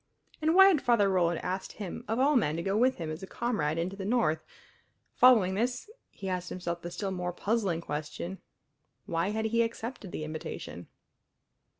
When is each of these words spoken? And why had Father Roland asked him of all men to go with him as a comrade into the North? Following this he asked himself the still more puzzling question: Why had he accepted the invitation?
And 0.41 0.55
why 0.55 0.69
had 0.69 0.81
Father 0.81 1.07
Roland 1.07 1.41
asked 1.45 1.73
him 1.73 2.03
of 2.07 2.17
all 2.17 2.35
men 2.35 2.55
to 2.55 2.63
go 2.63 2.75
with 2.75 2.95
him 2.95 3.11
as 3.11 3.21
a 3.21 3.27
comrade 3.27 3.77
into 3.77 3.95
the 3.95 4.03
North? 4.03 4.43
Following 5.13 5.53
this 5.53 5.91
he 6.09 6.27
asked 6.27 6.49
himself 6.49 6.81
the 6.81 6.89
still 6.89 7.11
more 7.11 7.31
puzzling 7.31 7.81
question: 7.81 8.39
Why 9.05 9.29
had 9.29 9.45
he 9.45 9.61
accepted 9.61 10.11
the 10.11 10.23
invitation? 10.23 10.87